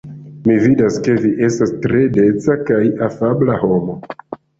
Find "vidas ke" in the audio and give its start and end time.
0.61-1.17